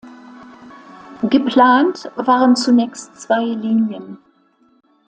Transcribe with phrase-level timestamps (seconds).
[1.29, 4.17] Geplant waren zunächst zwei Linien.